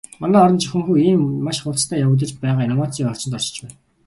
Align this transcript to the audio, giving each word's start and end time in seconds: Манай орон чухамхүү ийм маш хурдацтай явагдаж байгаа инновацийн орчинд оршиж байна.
Манай 0.21 0.41
орон 0.45 0.59
чухамхүү 0.63 0.97
ийм 1.09 1.21
маш 1.45 1.57
хурдацтай 1.61 1.97
явагдаж 2.05 2.31
байгаа 2.43 2.63
инновацийн 2.67 3.09
орчинд 3.11 3.37
оршиж 3.37 3.57
байна. 3.61 3.77